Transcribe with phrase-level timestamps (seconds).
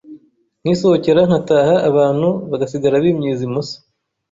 [0.61, 3.75] nkisohokera nkataha, abantu bagasigara bimyiza imoso